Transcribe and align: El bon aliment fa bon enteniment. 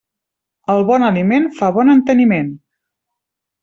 El 0.75 0.81
bon 0.87 1.05
aliment 1.11 1.47
fa 1.61 1.71
bon 1.79 1.95
enteniment. 1.97 2.53